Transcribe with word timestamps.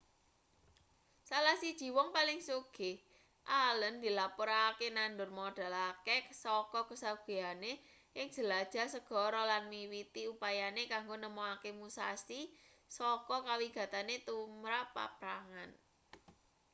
salah 1.29 1.55
siji 1.61 1.87
wong 1.97 2.09
paling 2.17 2.39
sugih 2.47 2.97
allen 3.65 3.95
dilapurake 4.03 4.87
nandur 4.97 5.29
modal 5.39 5.73
akeh 5.91 6.23
saka 6.43 6.79
kasugihane 6.89 7.73
ing 8.19 8.27
jelajah 8.35 8.87
segara 8.95 9.41
lan 9.51 9.63
miwiti 9.73 10.21
upayane 10.33 10.83
kanggo 10.93 11.15
nemokake 11.23 11.69
musashi 11.79 12.41
saka 12.97 13.37
kawigatene 13.47 14.15
tumrap 14.27 14.87
paprangan 14.95 15.69